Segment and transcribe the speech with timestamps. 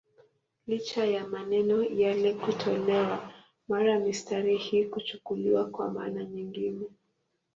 [0.67, 3.33] Licha ya maneno yale kutolewa,
[3.67, 6.85] mara mistari hii huchukuliwa kwa maana nyingine.